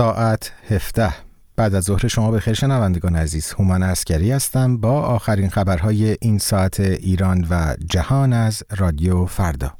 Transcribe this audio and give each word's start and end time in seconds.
ساعت 0.00 0.52
17 0.68 1.12
بعد 1.56 1.74
از 1.74 1.84
ظهر 1.84 2.08
شما 2.08 2.30
به 2.30 2.40
خیر 2.40 2.54
شنوندگان 2.54 3.16
عزیز. 3.16 3.52
هومن 3.52 3.82
اسکری 3.82 4.32
هستم 4.32 4.76
با 4.76 5.02
آخرین 5.02 5.48
خبرهای 5.48 6.16
این 6.20 6.38
ساعت 6.38 6.80
ایران 6.80 7.46
و 7.50 7.74
جهان 7.90 8.32
از 8.32 8.62
رادیو 8.76 9.26
فردا. 9.26 9.72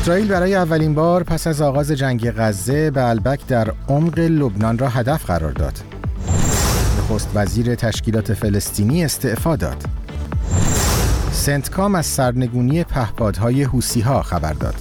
اسرائیل 0.00 0.28
برای 0.28 0.54
اولین 0.54 0.94
بار 0.94 1.22
پس 1.22 1.46
از 1.46 1.62
آغاز 1.62 1.92
جنگ 1.92 2.30
غزه 2.30 2.90
به 2.90 3.04
البک 3.04 3.46
در 3.46 3.72
عمق 3.88 4.18
لبنان 4.18 4.78
را 4.78 4.88
هدف 4.88 5.24
قرار 5.24 5.52
داد. 5.52 5.78
نخست 6.98 7.30
وزیر 7.34 7.74
تشکیلات 7.74 8.34
فلسطینی 8.34 9.04
استعفا 9.04 9.56
داد. 9.56 9.84
سنتکام 11.32 11.94
از 11.94 12.06
سرنگونی 12.06 12.84
پهپادهای 12.84 13.62
حوسی 13.62 14.00
ها 14.00 14.22
خبر 14.22 14.52
داد. 14.52 14.74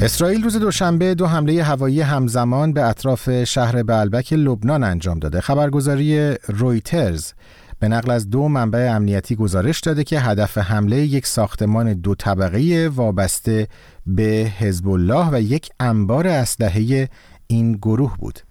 اسرائیل 0.00 0.42
روز 0.42 0.56
دوشنبه 0.56 1.14
دو 1.14 1.26
حمله 1.26 1.62
هوایی 1.62 2.00
همزمان 2.00 2.72
به 2.72 2.84
اطراف 2.84 3.44
شهر 3.44 3.82
بلبک 3.82 4.32
لبنان 4.32 4.84
انجام 4.84 5.18
داده. 5.18 5.40
خبرگزاری 5.40 6.34
رویترز 6.48 7.32
به 7.78 7.88
نقل 7.88 8.10
از 8.10 8.30
دو 8.30 8.48
منبع 8.48 8.92
امنیتی 8.94 9.36
گزارش 9.36 9.80
داده 9.80 10.04
که 10.04 10.20
هدف 10.20 10.58
حمله 10.58 10.96
یک 10.96 11.26
ساختمان 11.26 11.92
دو 11.92 12.14
طبقه 12.14 12.90
وابسته 12.94 13.68
به 14.06 14.52
حزب 14.58 14.88
الله 14.88 15.28
و 15.32 15.40
یک 15.40 15.70
انبار 15.80 16.26
اسلحه 16.26 17.08
این 17.46 17.72
گروه 17.72 18.16
بود. 18.18 18.45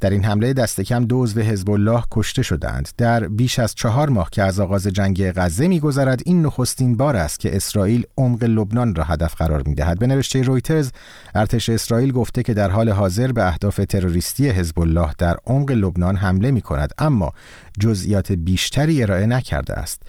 در 0.00 0.10
این 0.10 0.24
حمله 0.24 0.52
دست 0.52 0.80
کم 0.80 1.04
دو 1.04 1.22
عضو 1.22 1.40
حزب 1.40 1.70
الله 1.70 2.02
کشته 2.10 2.42
شدند. 2.42 2.88
در 2.96 3.28
بیش 3.28 3.58
از 3.58 3.74
چهار 3.74 4.08
ماه 4.08 4.28
که 4.30 4.42
از 4.42 4.60
آغاز 4.60 4.86
جنگ 4.86 5.32
غزه 5.32 5.68
میگذرد 5.68 6.22
این 6.24 6.46
نخستین 6.46 6.96
بار 6.96 7.16
است 7.16 7.40
که 7.40 7.56
اسرائیل 7.56 8.04
عمق 8.18 8.44
لبنان 8.44 8.94
را 8.94 9.04
هدف 9.04 9.34
قرار 9.34 9.62
می‌دهد. 9.66 9.98
به 9.98 10.06
نوشته 10.06 10.42
رویترز 10.42 10.90
ارتش 11.34 11.68
اسرائیل 11.68 12.12
گفته 12.12 12.42
که 12.42 12.54
در 12.54 12.70
حال 12.70 12.88
حاضر 12.88 13.32
به 13.32 13.46
اهداف 13.46 13.80
تروریستی 13.88 14.48
حزب 14.48 14.80
الله 14.80 15.10
در 15.18 15.36
عمق 15.46 15.70
لبنان 15.70 16.16
حمله 16.16 16.50
می 16.50 16.60
کند 16.60 16.92
اما 16.98 17.32
جزئیات 17.80 18.32
بیشتری 18.32 19.02
ارائه 19.02 19.26
نکرده 19.26 19.74
است. 19.74 20.02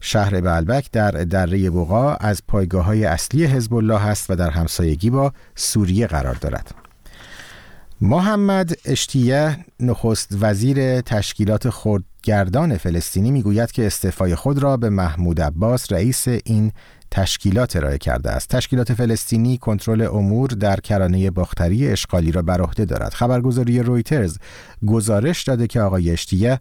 شهر 0.00 0.40
بلبک 0.40 0.90
در 0.92 1.10
دره 1.10 1.70
بوغا 1.70 2.14
از 2.14 2.42
پایگاه 2.48 2.84
های 2.84 3.04
اصلی 3.04 3.44
حزب 3.44 3.74
الله 3.74 4.06
است 4.06 4.30
و 4.30 4.36
در 4.36 4.50
همسایگی 4.50 5.10
با 5.10 5.32
سوریه 5.54 6.06
قرار 6.06 6.34
دارد. 6.34 6.87
محمد 8.00 8.72
اشتیه 8.84 9.58
نخست 9.80 10.36
وزیر 10.40 11.00
تشکیلات 11.00 11.68
خودگردان 11.68 12.76
فلسطینی 12.76 13.30
می‌گوید 13.30 13.72
که 13.72 13.86
استعفای 13.86 14.34
خود 14.34 14.58
را 14.58 14.76
به 14.76 14.90
محمود 14.90 15.40
عباس 15.40 15.92
رئیس 15.92 16.28
این 16.28 16.72
تشکیلات 17.10 17.76
ارائه 17.76 17.98
کرده 17.98 18.30
است. 18.30 18.48
تشکیلات 18.48 18.92
فلسطینی 18.92 19.58
کنترل 19.58 20.02
امور 20.02 20.50
در 20.50 20.80
کرانه 20.80 21.30
باختری 21.30 21.88
اشغالی 21.88 22.32
را 22.32 22.42
بر 22.42 22.60
عهده 22.60 22.84
دارد. 22.84 23.14
خبرگزاری 23.14 23.82
رویترز 23.82 24.38
گزارش 24.86 25.42
داده 25.42 25.66
که 25.66 25.80
آقای 25.80 26.10
اشتیه 26.10 26.60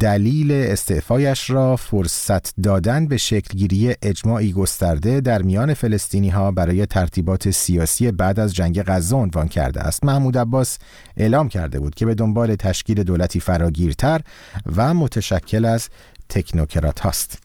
دلیل 0.00 0.52
استعفایش 0.52 1.50
را 1.50 1.76
فرصت 1.76 2.60
دادن 2.62 3.06
به 3.06 3.16
شکلگیری 3.16 3.94
اجماعی 4.02 4.52
گسترده 4.52 5.20
در 5.20 5.42
میان 5.42 5.74
فلسطینی 5.74 6.28
ها 6.28 6.50
برای 6.50 6.86
ترتیبات 6.86 7.50
سیاسی 7.50 8.10
بعد 8.10 8.40
از 8.40 8.54
جنگ 8.54 8.82
غزه 8.82 9.16
عنوان 9.16 9.48
کرده 9.48 9.80
است. 9.80 10.04
محمود 10.04 10.38
عباس 10.38 10.78
اعلام 11.16 11.48
کرده 11.48 11.80
بود 11.80 11.94
که 11.94 12.06
به 12.06 12.14
دنبال 12.14 12.54
تشکیل 12.54 13.02
دولتی 13.02 13.40
فراگیرتر 13.40 14.20
و 14.76 14.94
متشکل 14.94 15.64
از 15.64 15.88
تکنوکرات 16.28 17.00
هاست. 17.00 17.38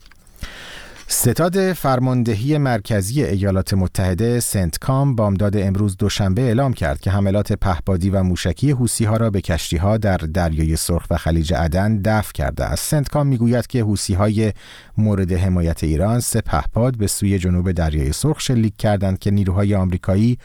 ستاد 1.07 1.73
فرماندهی 1.73 2.57
مرکزی 2.57 3.23
ایالات 3.23 3.73
متحده 3.73 4.39
سنتکام 4.39 5.15
بامداد 5.15 5.57
امروز 5.57 5.97
دوشنبه 5.97 6.41
اعلام 6.41 6.73
کرد 6.73 6.99
که 6.99 7.11
حملات 7.11 7.53
پهپادی 7.53 8.09
و 8.09 8.23
موشکی 8.23 8.71
حوسی 8.71 9.05
ها 9.05 9.17
را 9.17 9.29
به 9.29 9.41
کشتی 9.41 9.77
ها 9.77 9.97
در 9.97 10.17
دریای 10.17 10.75
سرخ 10.75 11.05
و 11.09 11.17
خلیج 11.17 11.53
عدن 11.53 12.01
دفع 12.01 12.31
کرده 12.33 12.65
است. 12.65 12.89
سنتکام 12.89 13.27
می‌گوید 13.27 13.67
که 13.67 13.83
حوسی 13.83 14.13
های 14.13 14.53
مورد 14.97 15.31
حمایت 15.31 15.83
ایران 15.83 16.19
سه 16.19 16.41
پهپاد 16.41 16.97
به 16.97 17.07
سوی 17.07 17.39
جنوب 17.39 17.71
دریای 17.71 18.13
سرخ 18.13 18.39
شلیک 18.39 18.77
کردند 18.77 19.19
که 19.19 19.31
نیروهای 19.31 19.75
آمریکایی 19.75 20.37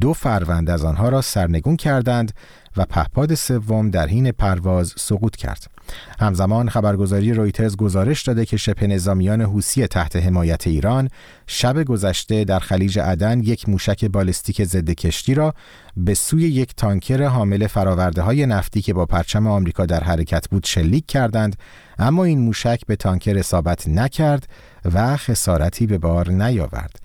دو 0.00 0.12
فروند 0.12 0.70
از 0.70 0.84
آنها 0.84 1.08
را 1.08 1.20
سرنگون 1.20 1.76
کردند 1.76 2.32
و 2.76 2.84
پهپاد 2.84 3.34
سوم 3.34 3.90
در 3.90 4.06
حین 4.06 4.32
پرواز 4.32 4.94
سقوط 4.96 5.36
کرد. 5.36 5.71
همزمان 6.20 6.68
خبرگزاری 6.68 7.32
رویترز 7.32 7.76
گزارش 7.76 8.22
داده 8.22 8.46
که 8.46 8.56
شبه 8.56 8.86
نظامیان 8.86 9.40
حوسی 9.40 9.86
تحت 9.86 10.16
حمایت 10.16 10.66
ایران 10.66 11.08
شب 11.46 11.84
گذشته 11.84 12.44
در 12.44 12.58
خلیج 12.58 12.98
عدن 12.98 13.40
یک 13.40 13.68
موشک 13.68 14.04
بالستیک 14.04 14.64
ضد 14.64 14.90
کشتی 14.90 15.34
را 15.34 15.54
به 15.96 16.14
سوی 16.14 16.42
یک 16.42 16.74
تانکر 16.76 17.22
حامل 17.22 17.66
فراورده 17.66 18.22
های 18.22 18.46
نفتی 18.46 18.82
که 18.82 18.94
با 18.94 19.06
پرچم 19.06 19.46
آمریکا 19.46 19.86
در 19.86 20.04
حرکت 20.04 20.48
بود 20.48 20.64
شلیک 20.66 21.06
کردند 21.06 21.56
اما 21.98 22.24
این 22.24 22.40
موشک 22.40 22.80
به 22.86 22.96
تانکر 22.96 23.38
اصابت 23.38 23.88
نکرد 23.88 24.48
و 24.94 25.16
خسارتی 25.16 25.86
به 25.86 25.98
بار 25.98 26.30
نیاورد. 26.30 27.00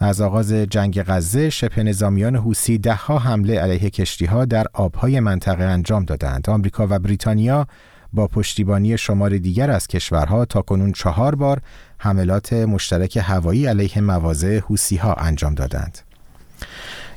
از 0.00 0.20
آغاز 0.20 0.52
جنگ 0.52 1.02
غزه 1.02 1.50
شبه 1.50 1.82
نظامیان 1.82 2.36
حوسی 2.36 2.78
دهها 2.78 3.18
حمله 3.18 3.60
علیه 3.60 3.90
کشتی 3.90 4.24
ها 4.24 4.44
در 4.44 4.66
آبهای 4.72 5.20
منطقه 5.20 5.64
انجام 5.64 6.04
دادند 6.04 6.50
آمریکا 6.50 6.86
و 6.90 6.98
بریتانیا 6.98 7.66
با 8.12 8.26
پشتیبانی 8.26 8.98
شمار 8.98 9.38
دیگر 9.38 9.70
از 9.70 9.86
کشورها 9.86 10.44
تا 10.44 10.62
کنون 10.62 10.92
چهار 10.92 11.34
بار 11.34 11.60
حملات 11.98 12.52
مشترک 12.52 13.18
هوایی 13.22 13.66
علیه 13.66 14.00
مواضع 14.00 14.58
حوسی 14.58 14.96
ها 14.96 15.14
انجام 15.14 15.54
دادند. 15.54 15.98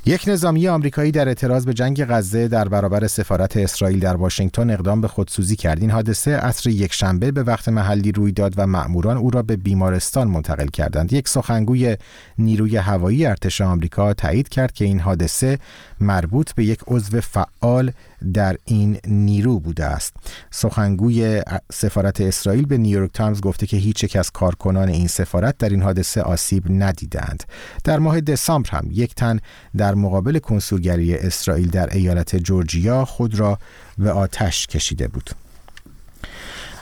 یک 0.06 0.24
نظامی 0.26 0.68
آمریکایی 0.68 1.12
در 1.12 1.28
اعتراض 1.28 1.64
به 1.66 1.74
جنگ 1.74 2.04
غزه 2.04 2.48
در 2.48 2.68
برابر 2.68 3.06
سفارت 3.06 3.56
اسرائیل 3.56 4.00
در 4.00 4.16
واشنگتن 4.16 4.70
اقدام 4.70 5.00
به 5.00 5.08
خودسوزی 5.08 5.56
کرد. 5.56 5.80
این 5.80 5.90
حادثه 5.90 6.36
عصر 6.36 6.70
یک 6.70 6.92
شنبه 6.92 7.30
به 7.30 7.42
وقت 7.42 7.68
محلی 7.68 8.12
روی 8.12 8.32
داد 8.32 8.54
و 8.56 8.66
مأموران 8.66 9.16
او 9.16 9.30
را 9.30 9.42
به 9.42 9.56
بیمارستان 9.56 10.28
منتقل 10.28 10.66
کردند. 10.66 11.12
یک 11.12 11.28
سخنگوی 11.28 11.96
نیروی 12.38 12.76
هوایی 12.76 13.26
ارتش 13.26 13.60
آمریکا 13.60 14.14
تایید 14.14 14.48
کرد 14.48 14.72
که 14.72 14.84
این 14.84 15.00
حادثه 15.00 15.58
مربوط 16.00 16.52
به 16.52 16.64
یک 16.64 16.80
عضو 16.86 17.20
فعال 17.20 17.92
در 18.34 18.56
این 18.64 18.98
نیرو 19.06 19.60
بوده 19.60 19.84
است. 19.84 20.14
سخنگوی 20.50 21.42
سفارت 21.72 22.20
اسرائیل 22.20 22.66
به 22.66 22.78
نیویورک 22.78 23.12
تایمز 23.12 23.40
گفته 23.40 23.66
که 23.66 23.76
هیچ 23.76 24.04
یک 24.04 24.16
از 24.16 24.30
کارکنان 24.30 24.88
این 24.88 25.06
سفارت 25.06 25.58
در 25.58 25.68
این 25.68 25.82
حادثه 25.82 26.22
آسیب 26.22 26.64
ندیدند. 26.68 27.44
در 27.84 27.98
ماه 27.98 28.20
دسامبر 28.20 28.70
هم 28.70 28.88
یک 28.90 29.14
تن 29.14 29.40
در 29.76 29.91
مقابل 29.94 30.38
کنسولگری 30.38 31.14
اسرائیل 31.14 31.70
در 31.70 31.92
ایالت 31.92 32.36
جورجیا 32.36 33.04
خود 33.04 33.34
را 33.34 33.58
به 33.98 34.10
آتش 34.10 34.66
کشیده 34.66 35.08
بود. 35.08 35.30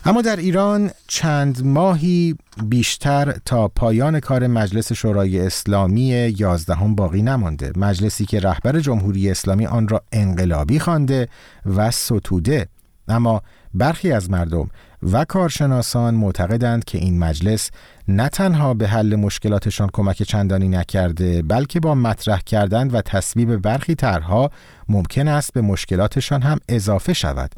اما 0.04 0.22
در 0.22 0.36
ایران 0.36 0.90
چند 1.08 1.64
ماهی 1.64 2.36
بیشتر 2.64 3.36
تا 3.44 3.68
پایان 3.68 4.20
کار 4.20 4.46
مجلس 4.46 4.92
شورای 4.92 5.40
اسلامی 5.40 6.34
یازدهم 6.38 6.94
باقی 6.94 7.22
نمانده. 7.22 7.72
مجلسی 7.76 8.24
که 8.24 8.40
رهبر 8.40 8.80
جمهوری 8.80 9.30
اسلامی 9.30 9.66
آن 9.66 9.88
را 9.88 10.02
انقلابی 10.12 10.78
خوانده 10.78 11.28
و 11.76 11.90
ستوده. 11.90 12.68
اما 13.08 13.42
برخی 13.74 14.12
از 14.12 14.30
مردم 14.30 14.70
و 15.02 15.24
کارشناسان 15.24 16.14
معتقدند 16.14 16.84
که 16.84 16.98
این 16.98 17.18
مجلس 17.18 17.70
نه 18.08 18.28
تنها 18.28 18.74
به 18.74 18.88
حل 18.88 19.16
مشکلاتشان 19.16 19.90
کمک 19.92 20.22
چندانی 20.22 20.68
نکرده 20.68 21.42
بلکه 21.42 21.80
با 21.80 21.94
مطرح 21.94 22.40
کردن 22.40 22.90
و 22.90 23.02
تصویب 23.02 23.56
برخی 23.56 23.94
طرحها 23.94 24.50
ممکن 24.88 25.28
است 25.28 25.52
به 25.52 25.60
مشکلاتشان 25.60 26.42
هم 26.42 26.58
اضافه 26.68 27.12
شود. 27.12 27.50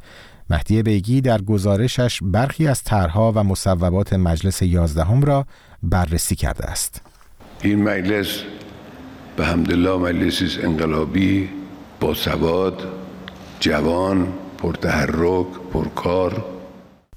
مهدی 0.50 0.82
بیگی 0.82 1.20
در 1.20 1.42
گزارشش 1.42 2.18
برخی 2.22 2.66
از 2.66 2.82
طرحها 2.82 3.32
و 3.32 3.44
مصوبات 3.44 4.12
مجلس 4.12 4.62
یازدهم 4.62 5.22
را 5.22 5.46
بررسی 5.82 6.34
کرده 6.34 6.66
است. 6.66 7.02
این 7.62 7.82
مجلس 7.82 8.42
به 9.36 9.46
حمدالله 9.46 9.96
مجلسی 9.96 10.62
انقلابی 10.62 11.48
با 12.00 12.14
سواد 12.14 12.82
جوان 13.60 14.28
پرتحرک 14.62 15.46
پرکار 15.72 16.44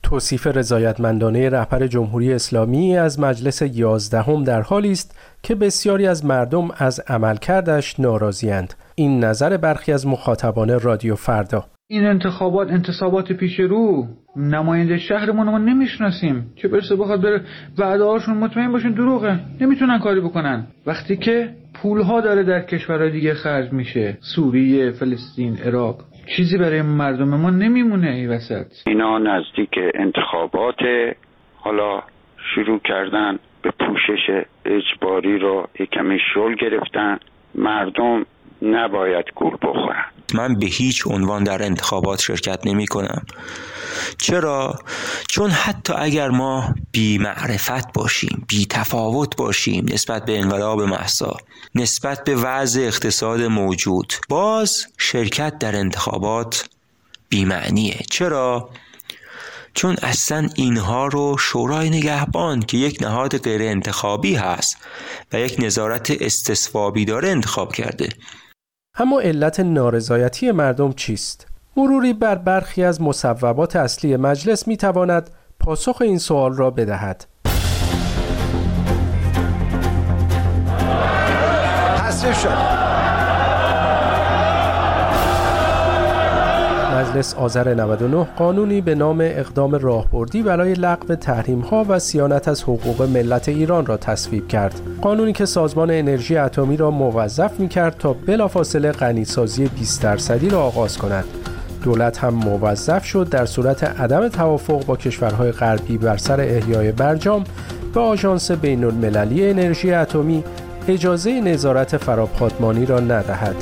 توصیف 0.03 0.47
رضایتمندانه 0.47 1.49
رهبر 1.49 1.87
جمهوری 1.87 2.33
اسلامی 2.33 2.97
از 2.97 3.19
مجلس 3.19 3.61
یازدهم 3.61 4.43
در 4.43 4.61
حالی 4.61 4.91
است 4.91 5.19
که 5.43 5.55
بسیاری 5.55 6.07
از 6.07 6.25
مردم 6.25 6.67
از 6.77 6.99
عملکردش 7.07 7.99
ناراضیاند. 7.99 8.73
این 8.95 9.23
نظر 9.23 9.57
برخی 9.57 9.91
از 9.91 10.07
مخاطبان 10.07 10.79
رادیو 10.79 11.15
فردا. 11.15 11.65
این 11.87 12.05
انتخابات 12.05 12.71
انتصابات 12.71 13.31
پیش 13.31 13.59
رو 13.59 14.07
نماینده 14.35 14.97
شهرمون 14.97 15.49
ما 15.49 15.57
نمی‌شناسیم. 15.57 16.51
چه 16.55 16.67
برسه 16.67 16.95
بخواد 16.95 17.21
بره 17.21 17.41
وعده 17.77 18.03
هاشون 18.03 18.37
مطمئن 18.37 18.71
باشین 18.71 18.91
دروغه. 18.91 19.39
نمی‌تونن 19.61 19.99
کاری 19.99 20.21
بکنن. 20.21 20.67
وقتی 20.85 21.17
که 21.17 21.49
پولها 21.73 22.21
داره 22.21 22.43
در 22.43 22.61
کشورهای 22.61 23.11
دیگه 23.11 23.33
خرج 23.33 23.73
میشه. 23.73 24.17
سوریه 24.35 24.91
فلسطین 24.91 25.57
عراق. 25.57 26.05
چیزی 26.35 26.57
برای 26.57 26.81
مردم 26.81 27.29
ما 27.29 27.49
نمیمونه 27.49 28.09
این 28.09 28.29
وسط. 28.29 28.65
اینا 28.87 29.17
نزدیک 29.17 29.69
انتخابات 29.93 30.79
حالا 31.55 32.03
شروع 32.55 32.79
کردن 32.79 33.39
به 33.61 33.71
پوشش 33.79 34.45
اجباری 34.65 35.39
رو 35.39 35.67
کمی 35.93 36.19
شل 36.33 36.55
گرفتن. 36.55 37.19
مردم 37.55 38.25
نباید 38.61 39.25
گول 39.35 39.53
بخورن. 39.61 40.05
من 40.33 40.59
به 40.59 40.65
هیچ 40.65 41.07
عنوان 41.07 41.43
در 41.43 41.63
انتخابات 41.63 42.19
شرکت 42.19 42.59
نمی 42.67 42.87
کنم 42.87 43.21
چرا؟ 44.17 44.73
چون 45.35 45.51
حتی 45.51 45.93
اگر 45.93 46.29
ما 46.29 46.75
بی 46.91 47.17
معرفت 47.17 47.93
باشیم 47.93 48.45
بی 48.47 48.65
تفاوت 48.65 49.35
باشیم 49.35 49.85
نسبت 49.93 50.25
به 50.25 50.39
انقلاب 50.39 50.81
محسا 50.81 51.37
نسبت 51.75 52.23
به 52.23 52.35
وضع 52.35 52.81
اقتصاد 52.81 53.41
موجود 53.41 54.13
باز 54.29 54.85
شرکت 54.97 55.57
در 55.59 55.75
انتخابات 55.75 56.69
بیمعنیه 57.29 57.99
چرا؟ 58.11 58.69
چون 59.73 59.95
اصلا 60.01 60.49
اینها 60.55 61.07
رو 61.07 61.37
شورای 61.37 61.89
نگهبان 61.89 62.61
که 62.61 62.77
یک 62.77 63.01
نهاد 63.01 63.37
غیر 63.37 63.61
انتخابی 63.61 64.35
هست 64.35 64.77
و 65.33 65.39
یک 65.39 65.55
نظارت 65.59 66.11
استصوابی 66.11 67.05
داره 67.05 67.29
انتخاب 67.29 67.73
کرده 67.73 68.09
اما 68.97 69.21
علت 69.21 69.59
نارضایتی 69.59 70.51
مردم 70.51 70.93
چیست؟ 70.93 71.54
مروری 71.77 72.13
بر 72.13 72.35
برخی 72.35 72.83
از 72.83 73.01
مصوبات 73.01 73.75
اصلی 73.75 74.17
مجلس 74.17 74.67
می 74.67 74.77
تواند 74.77 75.29
پاسخ 75.59 76.01
این 76.01 76.17
سوال 76.17 76.55
را 76.55 76.71
بدهد. 76.71 77.25
شد. 82.33 82.85
مجلس 86.95 87.33
آذر 87.33 87.73
99 87.73 88.27
قانونی 88.37 88.81
به 88.81 88.95
نام 88.95 89.17
اقدام 89.21 89.75
راهبردی 89.75 90.43
برای 90.43 90.73
لغو 90.73 91.15
تحریم 91.15 91.59
ها 91.59 91.85
و 91.89 91.99
سیانت 91.99 92.47
از 92.47 92.63
حقوق 92.63 93.01
ملت 93.01 93.49
ایران 93.49 93.85
را 93.85 93.97
تصویب 93.97 94.47
کرد. 94.47 94.81
قانونی 95.01 95.33
که 95.33 95.45
سازمان 95.45 95.91
انرژی 95.91 96.37
اتمی 96.37 96.77
را 96.77 96.91
موظف 96.91 97.59
می 97.59 97.67
کرد 97.67 97.97
تا 97.97 98.13
بلافاصله 98.13 98.91
غنیسازی 98.91 99.67
20 99.67 100.03
درصدی 100.03 100.49
را 100.49 100.61
آغاز 100.61 100.97
کند. 100.97 101.25
دولت 101.85 102.17
هم 102.17 102.33
موظف 102.33 103.05
شد 103.05 103.29
در 103.29 103.45
صورت 103.45 103.83
عدم 103.83 104.27
توافق 104.27 104.85
با 104.85 104.95
کشورهای 104.95 105.51
غربی 105.51 105.97
بر 105.97 106.17
سر 106.17 106.41
احیای 106.41 106.91
برجام 106.91 107.43
به 107.93 107.99
آژانس 107.99 108.51
بین 108.51 108.83
المللی 108.83 109.49
انرژی 109.49 109.93
اتمی 109.93 110.43
اجازه 110.87 111.41
نظارت 111.41 111.97
فراپادمانی 111.97 112.85
را 112.85 112.99
ندهد. 112.99 113.55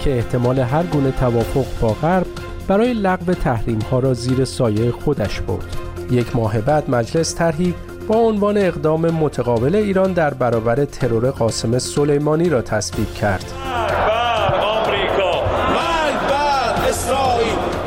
که 0.00 0.16
احتمال 0.16 0.58
هر 0.58 0.82
گونه 0.82 1.10
توافق 1.10 1.66
با 1.80 1.88
غرب 1.88 2.26
برای 2.68 2.94
لغو 2.94 3.34
تحریم 3.34 3.78
ها 3.78 3.98
را 3.98 4.14
زیر 4.14 4.44
سایه 4.44 4.90
خودش 4.90 5.40
برد. 5.40 5.76
یک 6.10 6.36
ماه 6.36 6.60
بعد 6.60 6.90
مجلس 6.90 7.34
طرحی 7.34 7.74
با 8.08 8.16
عنوان 8.16 8.58
اقدام 8.58 9.10
متقابل 9.10 9.74
ایران 9.74 10.12
در 10.12 10.34
برابر 10.34 10.84
ترور 10.84 11.30
قاسم 11.30 11.78
سلیمانی 11.78 12.48
را 12.48 12.62
تصویب 12.62 13.14
کرد. 13.14 13.79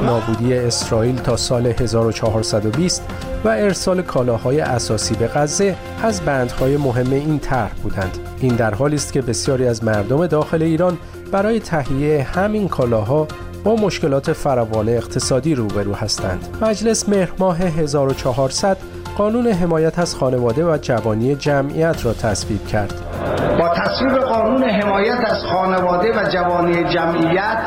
نابودی 0.04 0.54
اسرائیل 0.54 1.16
تا 1.16 1.38
سال 1.38 1.66
1420 1.66 3.04
و 3.46 3.50
ارسال 3.50 4.02
کالاهای 4.02 4.60
اساسی 4.60 5.16
به 5.16 5.28
غزه 5.28 5.76
از 6.04 6.22
بندهای 6.22 6.78
مهم 6.78 7.12
این 7.12 7.40
طرح 7.40 7.74
بودند. 7.84 8.18
این 8.40 8.56
در 8.56 8.74
حالی 8.74 8.96
است 8.96 9.14
که 9.14 9.22
بسیاری 9.22 9.68
از 9.68 9.84
مردم 9.84 10.28
داخل 10.28 10.62
ایران 10.62 10.98
برای 11.32 11.60
تهیه 11.60 12.24
همین 12.24 12.68
کالاها 12.68 13.28
با 13.64 13.76
مشکلات 13.76 14.34
فراوان 14.34 14.90
اقتصادی 14.90 15.56
روبرو 15.56 15.94
هستند. 15.94 16.58
مجلس 16.62 17.10
مهر 17.10 17.32
ماه 17.40 17.58
1400 17.58 18.78
قانون 19.18 19.48
حمایت 19.48 20.00
از 20.00 20.16
خانواده 20.16 20.66
و 20.66 20.78
جوانی 20.82 21.36
جمعیت 21.36 22.06
را 22.06 22.14
تصویب 22.14 22.68
کرد. 22.68 23.13
با 23.60 23.70
تصویب 23.70 24.18
قانون 24.18 24.64
حمایت 24.64 25.20
از 25.26 25.38
خانواده 25.52 26.12
و 26.12 26.30
جوانی 26.34 26.94
جمعیت 26.94 27.58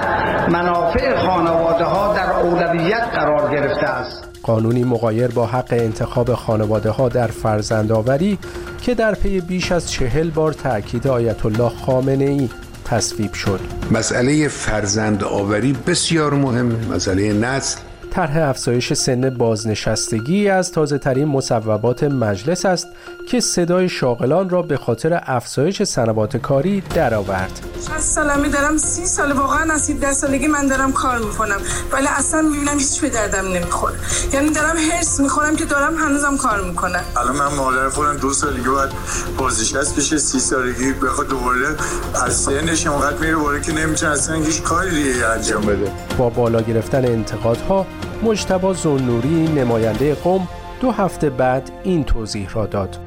منافع 0.52 1.26
خانواده 1.26 1.84
ها 1.84 2.14
در 2.14 2.32
اولویت 2.32 3.02
قرار 3.14 3.50
گرفته 3.50 3.86
است. 3.86 4.28
قانونی 4.42 4.84
مقایر 4.84 5.28
با 5.28 5.46
حق 5.46 5.72
انتخاب 5.72 6.34
خانواده 6.34 6.90
ها 6.90 7.08
در 7.08 7.26
فرزندآوری 7.26 8.38
که 8.82 8.94
در 8.94 9.14
پی 9.14 9.40
بیش 9.40 9.72
از 9.72 9.90
چهل 9.90 10.30
بار 10.30 10.52
تأکید 10.52 11.06
آیت 11.08 11.46
الله 11.46 11.72
خامنه 11.86 12.24
ای 12.24 12.48
تصویب 12.84 13.32
شد 13.32 13.60
مسئله 13.90 14.48
فرزند 14.48 15.24
آوری 15.24 15.76
بسیار 15.86 16.34
مهم 16.34 16.66
مسئله 16.94 17.32
نسل 17.32 17.80
طرح 18.16 18.48
افزایش 18.48 18.92
سن 18.92 19.30
بازنشستگی 19.30 20.48
از 20.48 20.72
تازه 20.72 20.98
ترین 20.98 21.28
مصوبات 21.28 22.04
مجلس 22.04 22.66
است 22.66 22.86
که 23.28 23.40
صدای 23.40 23.88
شاغلان 23.88 24.50
را 24.50 24.62
به 24.62 24.76
خاطر 24.76 25.20
افزایش 25.22 25.82
سنوات 25.82 26.36
کاری 26.36 26.80
درآورد. 26.94 27.60
60 27.86 27.98
سالمه 27.98 28.48
دارم 28.48 28.76
30 28.76 29.06
سال 29.06 29.32
واقعا 29.32 29.72
از 29.72 29.90
17 29.90 30.12
سالگی 30.12 30.46
من 30.46 30.66
دارم 30.66 30.92
کار 30.92 31.18
می‌کنم 31.18 31.60
ولی 31.92 32.06
اصلا 32.06 32.42
می‌بینم 32.42 32.78
هیچ 32.78 33.00
به 33.00 33.08
دردم 33.08 33.48
نمی‌خوره. 33.48 33.94
یعنی 34.32 34.50
دارم 34.50 34.76
هرس 34.76 35.20
می‌خورم 35.20 35.56
که 35.56 35.64
دارم 35.64 35.94
هنوزم 35.96 36.36
کار 36.36 36.60
می‌کنم. 36.60 37.02
الان 37.16 37.36
من 37.36 37.54
مادر 37.54 37.88
خودم 37.88 38.16
دو 38.16 38.32
سالگی 38.32 38.68
باید 38.68 38.90
بازنشست 39.38 39.96
بشه 39.96 40.18
30 40.18 40.40
سالگی 40.40 40.92
بخواد 40.92 41.28
دوباره 41.28 41.76
از 42.24 42.34
سنش 42.34 42.86
اونقدر 42.86 43.16
میره 43.16 43.36
بالا 43.36 43.58
که 43.58 43.72
نمی‌تونه 43.72 44.12
اصلا 44.12 44.34
هیچ 44.34 44.62
کاری 44.62 45.12
دیگه 45.12 45.26
انجام 45.26 45.66
بده. 45.66 45.92
با 46.18 46.28
بالا 46.28 46.60
گرفتن 46.60 47.04
انتقادها 47.04 47.86
مجتبا 48.22 48.72
زنوری 48.72 49.48
نماینده 49.56 50.14
قوم 50.14 50.48
دو 50.80 50.90
هفته 50.90 51.30
بعد 51.30 51.70
این 51.82 52.04
توضیح 52.04 52.48
را 52.54 52.66
داد. 52.66 52.98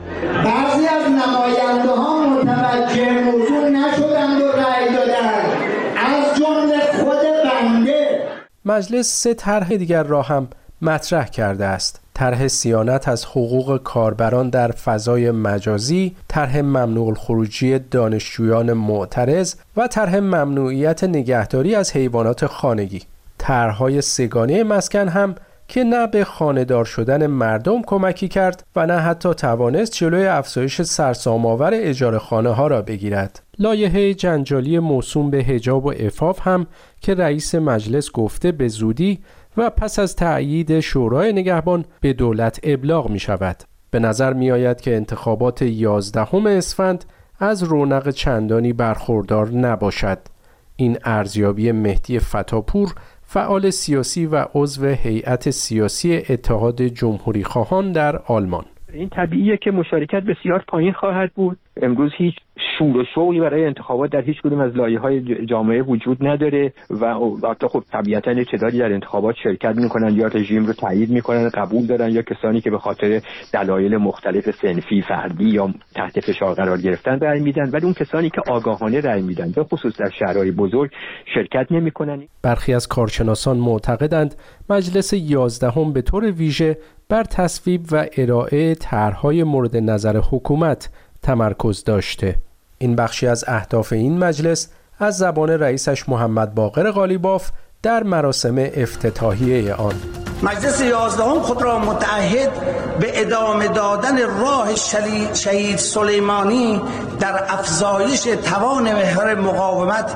بعضی 0.45 0.87
از 0.87 1.03
نماینده 1.11 1.91
ها 1.91 2.29
متوجه 2.29 3.23
موضوع 3.23 3.69
نشدند 3.69 4.41
و 4.41 4.45
رأی 4.45 4.95
دادند. 4.95 5.45
از 5.97 6.37
جمله 6.39 7.03
خود 7.03 7.17
بنده. 7.43 8.19
مجلس 8.65 9.23
سه 9.23 9.33
طرح 9.33 9.75
دیگر 9.75 10.03
را 10.03 10.21
هم 10.21 10.47
مطرح 10.81 11.25
کرده 11.25 11.65
است 11.65 11.99
طرح 12.13 12.47
سیانت 12.47 13.07
از 13.07 13.25
حقوق 13.25 13.83
کاربران 13.83 14.49
در 14.49 14.71
فضای 14.71 15.31
مجازی، 15.31 16.15
طرح 16.27 16.61
ممنوع 16.61 17.13
خروجی 17.13 17.79
دانشجویان 17.79 18.73
معترض 18.73 19.55
و 19.77 19.87
طرح 19.87 20.15
ممنوعیت 20.15 21.03
نگهداری 21.03 21.75
از 21.75 21.91
حیوانات 21.91 22.45
خانگی. 22.45 23.01
طرحهای 23.37 24.01
سگانه 24.01 24.63
مسکن 24.63 25.07
هم 25.07 25.35
که 25.67 25.83
نه 25.83 26.07
به 26.07 26.23
خانهدار 26.23 26.85
شدن 26.85 27.27
مردم 27.27 27.81
کمکی 27.81 28.27
کرد 28.27 28.63
و 28.75 28.85
نه 28.85 28.97
حتی 28.97 29.33
توانست 29.33 29.91
جلوی 29.91 30.25
افزایش 30.25 30.81
سرسام‌آور 30.81 31.71
اجاره 31.73 32.17
خانه 32.17 32.49
ها 32.49 32.67
را 32.67 32.81
بگیرد. 32.81 33.41
لایحه 33.59 34.13
جنجالی 34.13 34.79
موسوم 34.79 35.29
به 35.29 35.37
هجاب 35.37 35.85
و 35.85 35.93
افاف 35.99 36.47
هم 36.47 36.67
که 37.01 37.15
رئیس 37.15 37.55
مجلس 37.55 38.11
گفته 38.11 38.51
به 38.51 38.67
زودی 38.67 39.19
و 39.57 39.69
پس 39.69 39.99
از 39.99 40.15
تأیید 40.15 40.79
شورای 40.79 41.33
نگهبان 41.33 41.85
به 42.01 42.13
دولت 42.13 42.59
ابلاغ 42.63 43.09
می 43.09 43.19
شود. 43.19 43.63
به 43.91 43.99
نظر 43.99 44.33
می 44.33 44.51
آید 44.51 44.81
که 44.81 44.95
انتخابات 44.95 45.61
11 45.61 46.35
اسفند 46.47 47.05
از 47.39 47.63
رونق 47.63 48.09
چندانی 48.09 48.73
برخوردار 48.73 49.49
نباشد. 49.49 50.19
این 50.75 50.97
ارزیابی 51.03 51.71
مهدی 51.71 52.19
فتاپور 52.19 52.95
فعال 53.23 53.69
سیاسی 53.69 54.25
و 54.25 54.45
عضو 54.53 54.85
هیئت 54.85 55.49
سیاسی 55.49 56.23
اتحاد 56.29 56.81
جمهوری 56.81 57.43
خواهان 57.43 57.91
در 57.91 58.17
آلمان 58.17 58.65
این 58.93 59.09
طبیعیه 59.09 59.57
که 59.57 59.71
مشارکت 59.71 60.23
بسیار 60.23 60.63
پایین 60.67 60.93
خواهد 60.93 61.31
بود. 61.35 61.57
امروز 61.81 62.11
هیچ 62.17 62.35
شور 62.77 62.97
و 62.97 63.03
شوقی 63.15 63.39
برای 63.39 63.65
انتخابات 63.65 64.11
در 64.11 64.21
هیچ 64.21 64.41
کدوم 64.41 64.59
از 64.59 64.75
لایه 64.75 64.99
های 64.99 65.45
جامعه 65.45 65.81
وجود 65.81 66.27
نداره 66.27 66.73
و 66.89 67.05
البته 67.05 67.67
خب 67.67 67.83
طبیعتا 67.91 68.43
تعدادی 68.43 68.77
در 68.77 68.93
انتخابات 68.93 69.35
شرکت 69.43 69.75
می‌کنن 69.75 70.15
یا 70.15 70.27
رژیم 70.27 70.65
رو 70.65 70.73
تایید 70.73 71.09
می‌کنن 71.09 71.49
قبول 71.49 71.85
دارن 71.85 72.09
یا 72.09 72.21
کسانی 72.21 72.61
که 72.61 72.69
به 72.71 72.77
خاطر 72.77 73.21
دلایل 73.53 73.97
مختلف 73.97 74.49
سنفی 74.61 75.01
فردی 75.01 75.49
یا 75.49 75.73
تحت 75.95 76.19
فشار 76.19 76.53
قرار 76.53 76.77
گرفتن 76.77 77.19
رأی 77.19 77.39
میدن 77.39 77.69
ولی 77.69 77.83
اون 77.83 77.93
کسانی 77.93 78.29
که 78.29 78.41
آگاهانه 78.47 79.01
رأی 79.01 79.21
میدن 79.21 79.51
به 79.51 79.63
خصوص 79.63 79.97
در 79.99 80.09
شهرهای 80.19 80.51
بزرگ 80.51 80.91
شرکت 81.35 81.71
نمی‌کنن. 81.71 82.27
برخی 82.43 82.73
از 82.73 82.87
کارشناسان 82.87 83.57
معتقدند 83.57 84.35
مجلس 84.69 85.13
یازدهم 85.13 85.93
به 85.93 86.01
طور 86.01 86.31
ویژه 86.31 86.77
بر 87.11 87.23
تصویب 87.23 87.85
و 87.91 88.05
ارائه 88.17 88.75
طرحهای 88.75 89.43
مورد 89.43 89.77
نظر 89.77 90.17
حکومت 90.17 90.89
تمرکز 91.21 91.83
داشته. 91.83 92.35
این 92.77 92.95
بخشی 92.95 93.27
از 93.27 93.45
اهداف 93.47 93.93
این 93.93 94.17
مجلس 94.17 94.69
از 94.99 95.17
زبان 95.17 95.49
رئیسش 95.49 96.09
محمد 96.09 96.55
باقر 96.55 96.91
غالیباف 96.91 97.51
در 97.83 98.03
مراسم 98.03 98.55
افتتاحیه 98.57 99.73
آن. 99.73 99.93
مجلس 100.43 100.81
یازدهم 100.81 101.39
خود 101.39 101.61
را 101.61 101.79
متعهد 101.79 102.49
به 102.99 103.21
ادامه 103.21 103.67
دادن 103.67 104.17
راه 104.41 104.75
شهید 105.33 105.77
سلیمانی 105.77 106.81
در 107.19 107.43
افزایش 107.53 108.21
توان 108.21 108.83
محور 108.83 109.35
مقاومت 109.35 110.15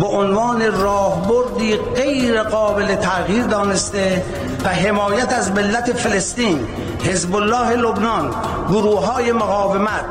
به 0.00 0.06
عنوان 0.06 0.72
راهبردی 0.72 1.76
غیر 1.76 2.42
قابل 2.42 2.94
تغییر 2.94 3.44
دانسته 3.44 4.24
و 4.64 4.68
حمایت 4.68 5.32
از 5.32 5.52
ملت 5.52 5.92
فلسطین 5.92 6.66
حزب 7.04 7.34
الله 7.34 7.76
لبنان 7.76 8.34
گروه 8.68 9.06
های 9.06 9.32
مقاومت 9.32 10.04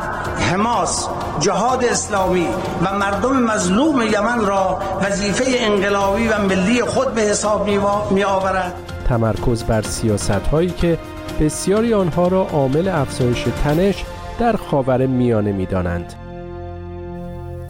حماس 0.52 1.08
جهاد 1.40 1.86
اسلامی 1.86 2.48
و 2.82 2.98
مردم 2.98 3.44
مظلوم 3.44 4.02
یمن 4.02 4.46
را 4.46 4.80
وظیفه 5.02 5.46
انقلابی 5.58 6.28
و 6.28 6.42
ملی 6.42 6.82
خود 6.82 7.14
به 7.14 7.22
حساب 7.22 7.68
می 8.12 8.24
آورد 8.24 8.74
تمرکز 9.10 9.64
بر 9.64 9.82
سیاست 9.82 10.32
هایی 10.32 10.70
که 10.70 10.98
بسیاری 11.40 11.94
آنها 11.94 12.28
را 12.28 12.48
عامل 12.48 12.88
افزایش 12.88 13.46
تنش 13.64 14.06
در 14.40 14.56
خاور 14.56 15.06
میانه 15.06 15.52
می 15.52 15.66
دانند. 15.66 16.14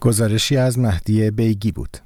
گزارشی 0.02 0.58
از 0.58 0.80
مهدی 0.80 1.32
بیگی 1.32 1.72
بود. 1.72 1.98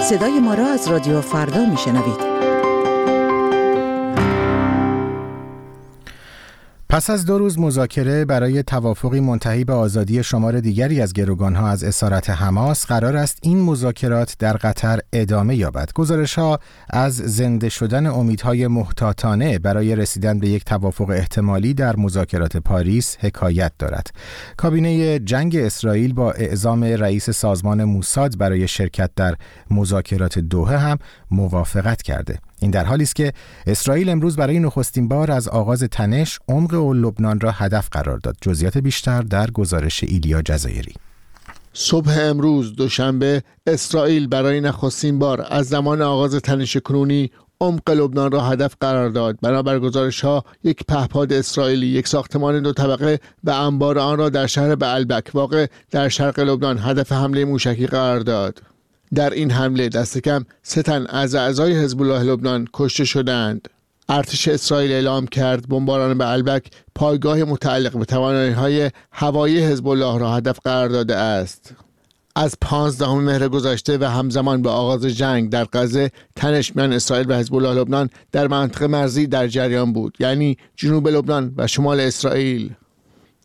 صدای 0.00 0.40
ما 0.40 0.54
را 0.54 0.66
از 0.66 0.88
رادیو 0.88 1.20
فردا 1.20 1.64
می 1.64 1.76
شنوید. 1.76 2.31
پس 6.92 7.10
از 7.10 7.24
دو 7.26 7.38
روز 7.38 7.58
مذاکره 7.58 8.24
برای 8.24 8.62
توافقی 8.62 9.20
منتهی 9.20 9.64
به 9.64 9.72
آزادی 9.72 10.22
شمار 10.22 10.60
دیگری 10.60 11.00
از 11.00 11.12
گروگانها 11.12 11.68
از 11.68 11.84
اسارت 11.84 12.30
حماس 12.30 12.86
قرار 12.86 13.16
است 13.16 13.38
این 13.42 13.60
مذاکرات 13.60 14.36
در 14.38 14.52
قطر 14.52 14.98
ادامه 15.12 15.56
یابد. 15.56 15.92
گزارش 15.94 16.38
ها 16.38 16.58
از 16.90 17.16
زنده 17.16 17.68
شدن 17.68 18.06
امیدهای 18.06 18.66
محتاطانه 18.66 19.58
برای 19.58 19.96
رسیدن 19.96 20.38
به 20.38 20.48
یک 20.48 20.64
توافق 20.64 21.10
احتمالی 21.10 21.74
در 21.74 21.96
مذاکرات 21.96 22.56
پاریس 22.56 23.16
حکایت 23.20 23.72
دارد. 23.78 24.06
کابینه 24.56 25.18
جنگ 25.18 25.56
اسرائیل 25.56 26.12
با 26.12 26.32
اعزام 26.32 26.84
رئیس 26.84 27.30
سازمان 27.30 27.84
موساد 27.84 28.38
برای 28.38 28.68
شرکت 28.68 29.10
در 29.16 29.34
مذاکرات 29.70 30.38
دوحه 30.38 30.78
هم 30.78 30.98
موافقت 31.30 32.02
کرده. 32.02 32.38
این 32.62 32.70
در 32.70 32.84
حالی 32.84 33.02
است 33.02 33.16
که 33.16 33.32
اسرائیل 33.66 34.08
امروز 34.08 34.36
برای 34.36 34.58
نخستین 34.58 35.08
بار 35.08 35.30
از 35.30 35.48
آغاز 35.48 35.82
تنش 35.82 36.38
عمق 36.48 36.74
و 36.74 36.94
لبنان 36.94 37.40
را 37.40 37.50
هدف 37.50 37.88
قرار 37.92 38.18
داد. 38.18 38.36
جزئیات 38.40 38.78
بیشتر 38.78 39.22
در 39.22 39.50
گزارش 39.50 40.04
ایلیا 40.04 40.42
جزایری. 40.42 40.94
صبح 41.72 42.18
امروز 42.20 42.76
دوشنبه 42.76 43.42
اسرائیل 43.66 44.26
برای 44.26 44.60
نخستین 44.60 45.18
بار 45.18 45.46
از 45.50 45.66
زمان 45.68 46.02
آغاز 46.02 46.34
تنش 46.34 46.76
کنونی 46.76 47.30
عمق 47.60 47.90
لبنان 47.90 48.32
را 48.32 48.40
هدف 48.40 48.74
قرار 48.80 49.08
داد. 49.08 49.38
بنابر 49.42 49.78
گزارش 49.78 50.20
ها 50.20 50.44
یک 50.64 50.84
پهپاد 50.88 51.32
اسرائیلی 51.32 51.86
یک 51.86 52.08
ساختمان 52.08 52.62
دو 52.62 52.72
طبقه 52.72 53.20
و 53.44 53.50
انبار 53.50 53.98
آن 53.98 54.18
را 54.18 54.28
در 54.28 54.46
شهر 54.46 54.74
بعلبک 54.74 55.30
واقع 55.34 55.66
در 55.90 56.08
شرق 56.08 56.40
لبنان 56.40 56.78
هدف 56.78 57.12
حمله 57.12 57.44
موشکی 57.44 57.86
قرار 57.86 58.20
داد. 58.20 58.62
در 59.14 59.30
این 59.30 59.50
حمله 59.50 59.88
دست 59.88 60.18
کم 60.18 60.44
سه 60.62 60.82
تن 60.82 61.06
از 61.06 61.34
اعضای 61.34 61.72
حزب 61.72 62.02
الله 62.02 62.22
لبنان 62.22 62.68
کشته 62.72 63.04
شدند. 63.04 63.68
ارتش 64.08 64.48
اسرائیل 64.48 64.92
اعلام 64.92 65.26
کرد 65.26 65.68
بمباران 65.68 66.18
به 66.18 66.28
البک 66.28 66.66
پایگاه 66.94 67.44
متعلق 67.44 67.98
به 67.98 68.04
توانایی 68.04 68.52
های 68.52 68.90
هوایی 69.12 69.58
حزب 69.58 69.88
الله 69.88 70.18
را 70.18 70.32
هدف 70.32 70.58
قرار 70.64 70.88
داده 70.88 71.16
است. 71.16 71.74
از 72.36 72.54
15 72.60 73.14
مهر 73.14 73.48
گذشته 73.48 73.98
و 73.98 74.04
همزمان 74.04 74.62
به 74.62 74.70
آغاز 74.70 75.06
جنگ 75.06 75.50
در 75.50 75.64
غزه 75.72 76.10
تنش 76.36 76.76
میان 76.76 76.92
اسرائیل 76.92 77.30
و 77.30 77.34
حزب 77.34 77.54
الله 77.54 77.80
لبنان 77.80 78.10
در 78.32 78.48
منطقه 78.48 78.86
مرزی 78.86 79.26
در 79.26 79.48
جریان 79.48 79.92
بود 79.92 80.16
یعنی 80.20 80.56
جنوب 80.76 81.08
لبنان 81.08 81.54
و 81.56 81.66
شمال 81.66 82.00
اسرائیل. 82.00 82.70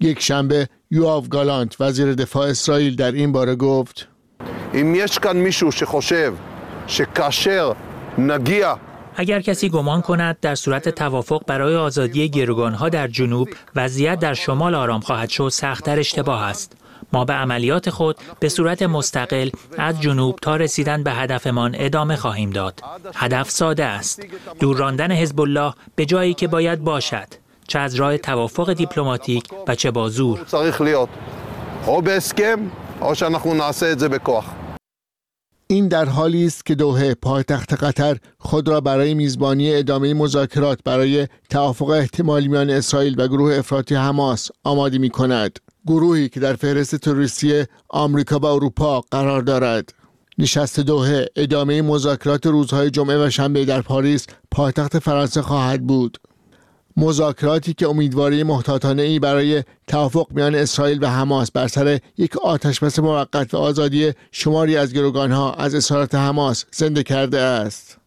یک 0.01 0.21
شنبه 0.21 0.67
یواف 0.91 1.29
گالانت 1.29 1.81
وزیر 1.81 2.13
دفاع 2.13 2.47
اسرائیل 2.47 2.95
در 2.95 3.11
این 3.11 3.31
باره 3.31 3.55
گفت 3.55 4.07
אם 4.74 4.94
יש 4.94 5.18
כאן 5.18 5.36
מישהו 5.36 5.72
שחושב 5.72 6.34
שכאשר 6.86 7.72
נגיע 8.18 8.74
اگر 9.16 9.40
کسی 9.40 9.68
گمان 9.68 10.00
کند 10.00 10.36
در 10.40 10.54
صورت 10.54 10.88
توافق 10.88 11.42
برای 11.46 11.76
آزادی 11.76 12.28
گروگانها 12.28 12.88
در 12.88 13.08
جنوب 13.08 13.48
وضعیت 13.76 14.18
در 14.18 14.34
شمال 14.34 14.74
آرام 14.74 15.00
خواهد 15.00 15.28
شد 15.28 15.48
سختتر 15.48 15.98
اشتباه 15.98 16.42
است 16.42 16.76
ما 17.12 17.24
به 17.24 17.32
عملیات 17.32 17.90
خود 17.90 18.16
به 18.40 18.48
صورت 18.48 18.82
مستقل 18.82 19.50
از 19.78 20.00
جنوب 20.00 20.38
تا 20.42 20.56
رسیدن 20.56 21.02
به 21.02 21.12
هدفمان 21.12 21.74
ادامه 21.78 22.16
خواهیم 22.16 22.50
داد 22.50 22.80
هدف 23.14 23.50
ساده 23.50 23.84
است 23.84 24.22
دور 24.60 24.76
راندن 24.76 25.12
حزب 25.12 25.40
الله 25.40 25.74
به 25.96 26.04
جایی 26.04 26.34
که 26.34 26.48
باید 26.48 26.84
باشد 26.84 27.28
چه 27.68 27.78
از 27.78 27.94
راه 27.94 28.18
توافق 28.18 28.72
دیپلماتیک 28.72 29.44
و 29.68 29.74
چه 29.74 29.90
با 29.90 30.08
زور 30.08 30.40
این 35.69 35.87
در 35.87 36.05
حالی 36.05 36.45
است 36.45 36.65
که 36.65 36.75
دوحه 36.75 37.13
پایتخت 37.13 37.73
قطر 37.73 38.17
خود 38.39 38.67
را 38.67 38.81
برای 38.81 39.13
میزبانی 39.13 39.75
ادامه 39.75 40.13
مذاکرات 40.13 40.79
برای 40.83 41.27
توافق 41.49 41.89
احتمالی 41.89 42.47
میان 42.47 42.69
اسرائیل 42.69 43.15
و 43.21 43.27
گروه 43.27 43.55
افراطی 43.55 43.95
حماس 43.95 44.49
آماده 44.63 44.97
می 44.97 45.09
کند 45.09 45.59
گروهی 45.87 46.29
که 46.29 46.39
در 46.39 46.55
فهرست 46.55 46.95
تروریستی 46.95 47.63
آمریکا 47.89 48.39
و 48.39 48.45
اروپا 48.45 49.01
قرار 49.01 49.41
دارد. 49.41 49.93
نشست 50.37 50.79
دوحه 50.79 51.25
ادامه 51.35 51.81
مذاکرات 51.81 52.45
روزهای 52.45 52.89
جمعه 52.89 53.25
و 53.25 53.29
شنبه 53.29 53.65
در 53.65 53.81
پاریس 53.81 54.25
پایتخت 54.51 54.99
فرانسه 54.99 55.41
خواهد 55.41 55.87
بود. 55.87 56.17
مذاکراتی 56.97 57.73
که 57.73 57.87
امیدواری 57.87 58.43
محتاطانه 58.43 59.01
ای 59.01 59.19
برای 59.19 59.63
توافق 59.87 60.27
میان 60.31 60.55
اسرائیل 60.55 61.03
و 61.03 61.07
حماس 61.07 61.51
بر 61.51 61.67
سر 61.67 61.99
یک 62.17 62.37
آتشبس 62.37 62.99
موقت 62.99 63.53
و 63.53 63.57
آزادی 63.57 64.11
شماری 64.31 64.77
از 64.77 64.93
گروگانها 64.93 65.53
از 65.53 65.75
اسارت 65.75 66.15
حماس 66.15 66.65
زنده 66.71 67.03
کرده 67.03 67.39
است. 67.39 67.97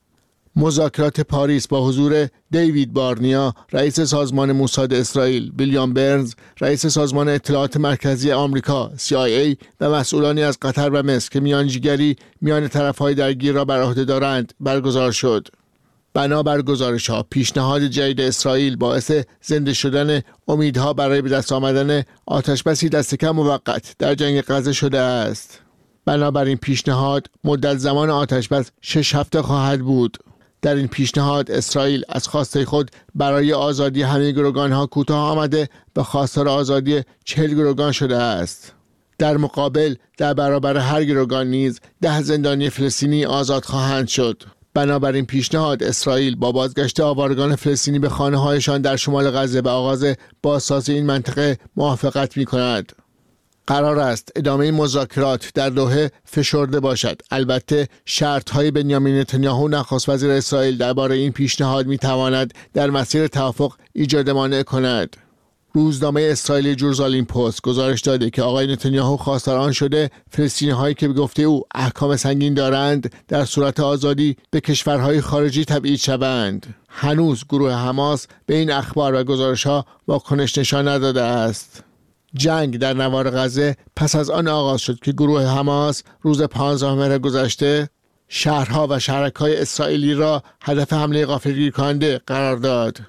مذاکرات 0.57 1.21
پاریس 1.21 1.69
با 1.69 1.87
حضور 1.87 2.29
دیوید 2.51 2.93
بارنیا 2.93 3.55
رئیس 3.73 4.01
سازمان 4.01 4.53
موساد 4.53 4.95
اسرائیل 4.95 5.53
ویلیام 5.59 5.95
برنز 5.95 6.35
رئیس 6.61 6.87
سازمان 6.87 7.29
اطلاعات 7.29 7.77
مرکزی 7.77 8.33
آمریکا 8.33 8.91
CIA 8.97 9.57
و 9.81 9.91
مسئولانی 9.91 10.43
از 10.43 10.59
قطر 10.63 10.91
و 10.91 11.03
مصر 11.03 11.29
که 11.31 11.41
میانجیگری 11.41 12.17
میان 12.41 12.69
طرفهای 12.69 13.15
درگیر 13.15 13.53
را 13.53 13.65
بر 13.65 13.83
عهده 13.83 14.05
دارند 14.05 14.55
برگزار 14.61 15.13
شد 15.13 15.49
بنابر 16.15 16.63
گزارش 16.63 17.11
ها. 17.11 17.23
پیشنهاد 17.23 17.83
جدید 17.83 18.21
اسرائیل 18.21 18.77
باعث 18.77 19.13
زنده 19.43 19.73
شدن 19.73 20.21
امیدها 20.49 20.93
برای 20.93 21.23
به 21.23 21.29
دست 21.29 21.53
آمدن 21.53 22.03
آتشبسی 22.27 22.89
دست 22.89 23.15
کم 23.15 23.31
موقت 23.31 23.95
در 23.99 24.15
جنگ 24.15 24.41
غزه 24.41 24.73
شده 24.73 24.99
است. 24.99 25.61
بنابراین 26.05 26.57
پیشنهاد 26.57 27.27
مدت 27.45 27.77
زمان 27.77 28.11
آتشبس 28.11 28.71
شش 28.81 29.15
هفته 29.15 29.43
خواهد 29.43 29.81
بود. 29.81 30.19
در 30.63 30.75
این 30.75 30.89
پیشنهاد 30.89 31.51
اسرائیل 31.51 32.05
از 32.09 32.29
خواسته 32.29 32.65
خود 32.65 32.91
برای 33.15 33.53
آزادی 33.53 34.03
همه 34.03 34.33
گروگان 34.33 34.73
ها 34.73 34.87
کوتاه 34.87 35.31
آمده 35.31 35.69
و 35.97 36.03
خواستار 36.03 36.49
آزادی 36.49 37.03
چهل 37.25 37.55
گروگان 37.55 37.93
شده 37.93 38.17
است. 38.17 38.73
در 39.19 39.37
مقابل 39.37 39.95
در 40.17 40.35
برابر 40.35 40.77
هر 40.77 41.05
گروگان 41.05 41.47
نیز 41.47 41.81
ده 42.03 42.23
زندانی 42.23 42.71
فلسطینی 42.71 43.25
آزاد 43.25 43.65
خواهند 43.65 44.09
شد. 44.09 44.43
بنابراین 44.75 45.27
پیشنهاد 45.27 45.83
اسرائیل 45.83 46.37
با 46.37 46.53
بازگشت 46.53 47.01
آوارگان 47.01 47.57
فلسطینی 47.57 47.99
به 47.99 48.09
خانه 48.09 48.37
هایشان 48.37 48.83
در 48.83 48.97
شمال 48.97 49.31
غزه 49.31 49.61
و 49.61 49.69
آغاز 49.69 50.05
بازسازی 50.43 50.93
این 50.93 51.07
منطقه 51.07 51.59
موافقت 51.77 52.37
می 52.37 52.45
کند. 52.45 52.93
قرار 53.67 53.99
است 53.99 54.33
ادامه 54.37 54.71
مذاکرات 54.71 55.51
در 55.55 55.71
دوحه 55.71 56.11
فشرده 56.25 56.81
باشد 56.81 57.23
البته 57.31 57.89
شرط 58.05 58.51
های 58.51 58.71
بنیامین 58.71 59.19
نتانیاهو 59.19 59.69
نخست 59.69 60.09
وزیر 60.09 60.31
اسرائیل 60.31 60.77
درباره 60.77 61.15
این 61.15 61.33
پیشنهاد 61.33 61.87
می 61.87 61.99
تواند 61.99 62.55
در 62.75 62.91
مسیر 62.91 63.27
توافق 63.27 63.73
ایجاد 63.93 64.31
مانع 64.31 64.63
کند 64.63 65.17
روزنامه 65.73 66.29
اسرائیل 66.31 66.75
جورزالین 66.75 67.25
پست 67.25 67.63
گزارش 67.63 68.01
داده 68.01 68.31
که 68.31 68.43
آقای 68.43 68.67
نتانیاهو 68.67 69.17
خواستار 69.17 69.59
آن 69.59 69.73
شده 69.73 70.11
فلسطینی 70.31 70.71
هایی 70.71 70.95
که 70.95 71.09
به 71.09 71.15
گفته 71.15 71.43
او 71.43 71.63
احکام 71.75 72.17
سنگین 72.17 72.55
دارند 72.55 73.13
در 73.29 73.45
صورت 73.45 73.81
آزادی 73.81 74.37
به 74.51 74.61
کشورهای 74.61 75.21
خارجی 75.21 75.65
تبعید 75.65 75.99
شوند. 75.99 76.75
هنوز 76.89 77.45
گروه 77.49 77.73
حماس 77.73 78.27
به 78.47 78.57
این 78.57 78.71
اخبار 78.71 79.15
و 79.15 79.25
گزارش 79.25 79.67
ها 79.67 79.85
واکنش 80.09 80.59
نشان 80.59 80.89
نداده 80.89 81.23
است. 81.23 81.85
جنگ 82.35 82.79
در 82.79 82.95
نوار 82.95 83.31
غزه 83.31 83.77
پس 83.97 84.17
از 84.17 84.31
آن 84.31 84.49
آغاز 84.49 84.81
شد 84.81 84.99
که 84.99 85.13
گروه 85.13 85.43
حماس 85.43 86.03
روز 86.23 86.43
15 86.43 86.95
مهر 86.95 87.19
گذشته 87.19 87.89
شهرها 88.29 88.87
و 88.91 88.99
شهرکهای 88.99 89.57
اسرائیلی 89.57 90.15
را 90.15 90.43
هدف 90.63 90.93
حمله 90.93 91.27
غافلگیر 91.27 91.73
کننده 91.73 92.21
قرار 92.27 92.57
داد. 92.57 93.01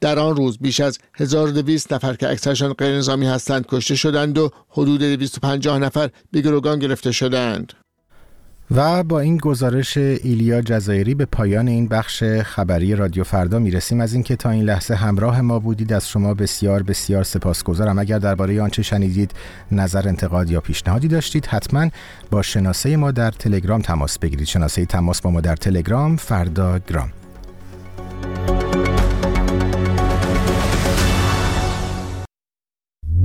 در 0.00 0.18
آن 0.18 0.36
روز 0.36 0.58
بیش 0.58 0.80
از 0.80 0.98
1200 1.14 1.92
نفر 1.92 2.14
که 2.14 2.30
اکثرشان 2.30 2.72
غیر 2.72 2.98
نظامی 2.98 3.26
هستند 3.26 3.66
کشته 3.68 3.94
شدند 3.94 4.38
و 4.38 4.50
حدود 4.68 5.02
250 5.02 5.78
نفر 5.78 6.10
به 6.32 6.40
گروگان 6.40 6.78
گرفته 6.78 7.12
شدند. 7.12 7.72
و 8.74 9.02
با 9.02 9.20
این 9.20 9.36
گزارش 9.36 9.96
ایلیا 9.96 10.62
جزایری 10.62 11.14
به 11.14 11.24
پایان 11.24 11.68
این 11.68 11.88
بخش 11.88 12.24
خبری 12.24 12.94
رادیو 12.94 13.24
فردا 13.24 13.58
می‌رسیم. 13.58 14.00
از 14.00 14.12
اینکه 14.14 14.36
تا 14.36 14.50
این 14.50 14.64
لحظه 14.64 14.94
همراه 14.94 15.40
ما 15.40 15.58
بودید 15.58 15.92
از 15.92 16.08
شما 16.08 16.34
بسیار 16.34 16.82
بسیار 16.82 17.22
سپاسگزارم. 17.22 17.98
اگر 17.98 18.18
درباره 18.18 18.62
آنچه 18.62 18.82
شنیدید 18.82 19.32
نظر 19.72 20.08
انتقاد 20.08 20.50
یا 20.50 20.60
پیشنهادی 20.60 21.08
داشتید 21.08 21.46
حتما 21.46 21.88
با 22.30 22.42
شناسه 22.42 22.96
ما 22.96 23.10
در 23.10 23.30
تلگرام 23.30 23.82
تماس 23.82 24.18
بگیرید. 24.18 24.46
شناسه 24.46 24.86
تماس 24.86 25.20
با 25.20 25.30
ما 25.30 25.40
در 25.40 25.56
تلگرام 25.56 26.16
فردا 26.16 26.78
گرام. 26.78 27.12